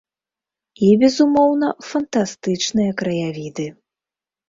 І, 0.87 0.89
безумоўна, 1.03 1.69
фантастычныя 1.91 2.99
краявіды. 3.05 3.73